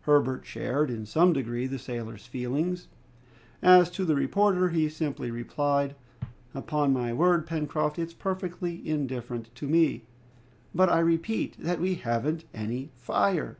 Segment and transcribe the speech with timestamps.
[0.00, 2.88] Herbert shared in some degree the sailor's feelings.
[3.62, 5.94] As to the reporter, he simply replied,
[6.54, 10.06] "Upon my word, Pencroft, it's perfectly indifferent to me!"
[10.74, 13.58] "But, I repeat, that we haven't any fire!"